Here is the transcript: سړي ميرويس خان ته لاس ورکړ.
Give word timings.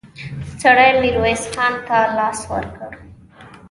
سړي 0.61 0.89
ميرويس 1.01 1.43
خان 1.53 1.73
ته 1.87 1.97
لاس 2.17 2.39
ورکړ. 2.51 2.91